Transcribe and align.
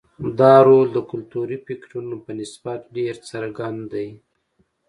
دا 0.39 0.53
رول 0.67 0.87
د 0.93 0.97
کلتوري 1.11 1.57
فکټورونو 1.65 2.17
په 2.25 2.31
نسبت 2.39 2.79
ډېر 2.97 3.15
څرګند 3.29 3.81
دی. 3.93 4.09